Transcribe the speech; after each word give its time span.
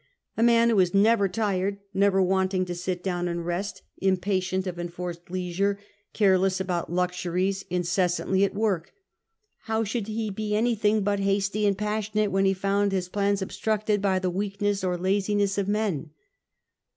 A 0.35 0.41
man 0.41 0.69
who 0.71 0.77
was 0.77 0.95
never 0.95 1.27
tired, 1.29 1.77
never 1.93 2.23
wanting 2.23 2.65
to 2.65 2.73
sit 2.73 3.03
down 3.03 3.27
and 3.27 3.45
rest, 3.45 3.83
impatient 3.99 4.65
of 4.65 4.79
enforced 4.79 5.29
leisure, 5.29 5.77
care 6.11 6.39
less 6.39 6.59
about 6.59 6.91
luxuries, 6.91 7.65
incessantly 7.69 8.43
at 8.43 8.55
work,— 8.55 8.93
how 9.67 9.83
should 9.83 10.07
he 10.07 10.31
be 10.31 10.55
anything 10.55 11.03
but 11.03 11.19
hasty 11.19 11.67
and 11.67 11.77
passionate 11.77 12.31
when 12.31 12.45
he 12.45 12.53
found 12.55 12.91
his 12.91 13.09
plans 13.09 13.43
obstructed 13.43 14.01
by 14.01 14.17
the 14.17 14.31
weakness 14.31 14.83
or 14.83 14.97
the 14.97 15.03
laziness 15.03 15.59
of 15.59 15.67
men? 15.67 16.09